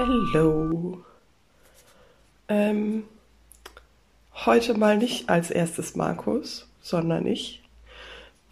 Hello. 0.00 1.02
Ähm, 2.46 3.02
heute 4.46 4.78
mal 4.78 4.96
nicht 4.96 5.28
als 5.28 5.50
erstes 5.50 5.96
Markus, 5.96 6.68
sondern 6.80 7.26
ich, 7.26 7.64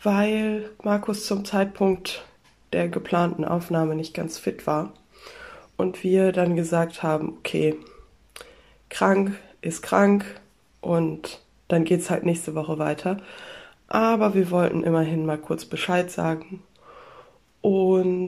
weil 0.03 0.71
Markus 0.83 1.25
zum 1.25 1.45
Zeitpunkt 1.45 2.25
der 2.73 2.89
geplanten 2.89 3.45
Aufnahme 3.45 3.95
nicht 3.95 4.13
ganz 4.13 4.41
fit 4.41 4.67
war 4.67 4.93
und 5.77 6.03
wir 6.03 6.33
dann 6.33 6.57
gesagt 6.57 7.05
haben, 7.05 7.37
okay, 7.39 7.77
krank 8.89 9.39
ist 9.61 9.83
krank 9.83 10.25
und 10.81 11.41
dann 11.69 11.85
geht's 11.85 12.11
halt 12.11 12.25
nächste 12.25 12.57
Woche 12.57 12.81
weiter. 12.81 13.19
Aber 13.87 14.35
wir 14.35 14.51
wollten 14.51 14.83
immerhin 14.83 15.25
mal 15.25 15.39
kurz 15.39 15.65
Bescheid 15.65 16.11
sagen. 16.11 16.65
Und 17.61 18.26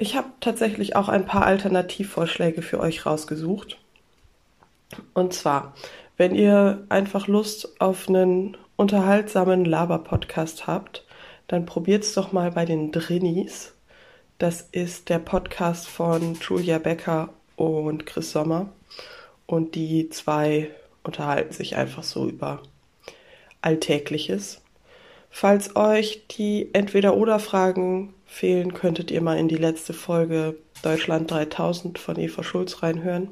ich 0.00 0.16
habe 0.16 0.28
tatsächlich 0.40 0.96
auch 0.96 1.10
ein 1.10 1.26
paar 1.26 1.44
Alternativvorschläge 1.44 2.62
für 2.62 2.80
euch 2.80 3.04
rausgesucht. 3.04 3.78
Und 5.12 5.34
zwar, 5.34 5.74
wenn 6.16 6.34
ihr 6.34 6.84
einfach 6.88 7.28
Lust 7.28 7.80
auf 7.80 8.08
einen 8.08 8.56
unterhaltsamen 8.76 9.66
Laber-Podcast 9.66 10.66
habt, 10.66 11.04
dann 11.48 11.66
probiert's 11.66 12.14
doch 12.14 12.32
mal 12.32 12.50
bei 12.52 12.64
den 12.64 12.92
Drinnies. 12.92 13.74
Das 14.38 14.62
ist 14.72 15.10
der 15.10 15.18
Podcast 15.18 15.86
von 15.86 16.38
Julia 16.40 16.78
Becker 16.78 17.28
und 17.56 18.06
Chris 18.06 18.32
Sommer. 18.32 18.70
Und 19.44 19.74
die 19.74 20.08
zwei 20.08 20.70
unterhalten 21.04 21.52
sich 21.52 21.76
einfach 21.76 22.04
so 22.04 22.26
über 22.26 22.62
Alltägliches. 23.60 24.62
Falls 25.30 25.74
euch 25.76 26.26
die 26.28 26.68
Entweder-Oder-Fragen 26.74 28.12
fehlen, 28.26 28.74
könntet 28.74 29.10
ihr 29.10 29.22
mal 29.22 29.38
in 29.38 29.48
die 29.48 29.56
letzte 29.56 29.92
Folge 29.92 30.56
Deutschland 30.82 31.30
3000 31.30 31.98
von 31.98 32.18
Eva 32.18 32.42
Schulz 32.42 32.82
reinhören. 32.82 33.28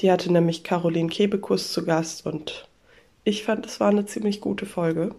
Die 0.00 0.10
hatte 0.10 0.32
nämlich 0.32 0.64
Caroline 0.64 1.08
Kebekus 1.08 1.72
zu 1.72 1.84
Gast 1.84 2.26
und 2.26 2.68
ich 3.22 3.44
fand, 3.44 3.64
es 3.66 3.80
war 3.80 3.88
eine 3.88 4.06
ziemlich 4.06 4.40
gute 4.40 4.66
Folge. 4.66 5.14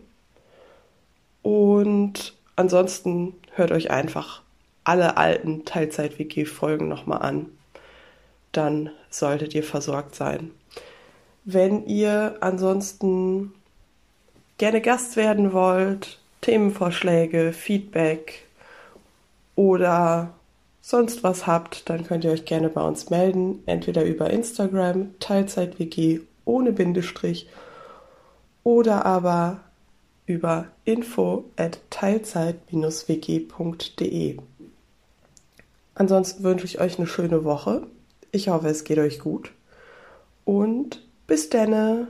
Und 1.41 2.33
ansonsten 2.55 3.35
hört 3.51 3.71
euch 3.71 3.91
einfach 3.91 4.41
alle 4.83 5.17
alten 5.17 5.65
Teilzeit-WG-Folgen 5.65 6.87
nochmal 6.87 7.21
an. 7.21 7.47
Dann 8.51 8.89
solltet 9.09 9.55
ihr 9.55 9.63
versorgt 9.63 10.15
sein. 10.15 10.51
Wenn 11.43 11.85
ihr 11.85 12.37
ansonsten 12.41 13.53
gerne 14.57 14.81
Gast 14.81 15.15
werden 15.15 15.53
wollt, 15.53 16.19
Themenvorschläge, 16.41 17.53
Feedback 17.53 18.45
oder 19.55 20.33
sonst 20.81 21.23
was 21.23 21.47
habt, 21.47 21.89
dann 21.89 22.05
könnt 22.05 22.23
ihr 22.23 22.31
euch 22.31 22.45
gerne 22.45 22.69
bei 22.69 22.81
uns 22.81 23.09
melden. 23.09 23.63
Entweder 23.65 24.05
über 24.05 24.29
Instagram, 24.29 25.19
Teilzeit-WG 25.19 26.21
ohne 26.45 26.71
Bindestrich 26.71 27.47
oder 28.63 29.05
aber 29.05 29.59
über 30.27 30.67
info 30.85 31.45
at 31.55 31.79
teilzeit-wg.de. 31.89 34.37
Ansonsten 35.95 36.43
wünsche 36.43 36.65
ich 36.65 36.81
euch 36.81 36.97
eine 36.97 37.07
schöne 37.07 37.43
Woche. 37.43 37.87
Ich 38.31 38.49
hoffe, 38.49 38.67
es 38.67 38.83
geht 38.83 38.99
euch 38.99 39.19
gut. 39.19 39.51
Und 40.43 41.01
bis 41.25 41.49
denne! 41.49 42.07